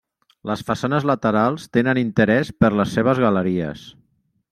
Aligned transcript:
Les 0.51 0.61
façanes 0.69 1.03
laterals 1.09 1.67
tenen 1.77 1.99
interès 2.03 2.49
per 2.63 2.71
les 2.79 2.95
seves 2.99 3.21
galeries. 3.25 3.85